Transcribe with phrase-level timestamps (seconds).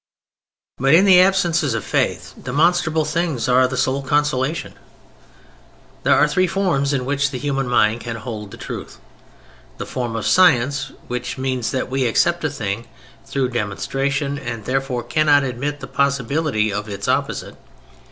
[0.79, 4.73] But in the absences of faith, demonstrable things are the sole consolation.
[6.01, 8.97] There are three forms in which the human mind can hold the truth:
[9.77, 12.87] The form of Science, which means that we accept a thing
[13.27, 17.55] through demonstration, and therefore cannot admit the possibility of its opposite.